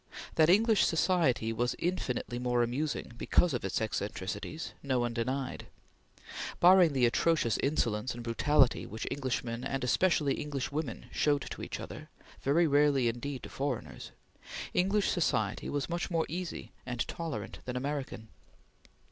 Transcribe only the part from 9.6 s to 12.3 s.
and especially Englishwomen showed to each other